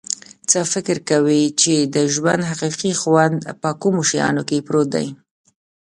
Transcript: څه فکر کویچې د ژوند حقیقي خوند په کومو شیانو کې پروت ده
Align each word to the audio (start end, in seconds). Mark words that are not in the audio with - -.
څه 0.49 0.59
فکر 0.73 0.97
کویچې 1.09 1.77
د 1.95 1.97
ژوند 2.13 2.41
حقیقي 2.49 2.93
خوند 3.01 3.37
په 3.61 3.69
کومو 3.81 4.01
شیانو 4.09 4.43
کې 4.49 4.65
پروت 4.67 4.87
ده 4.95 5.03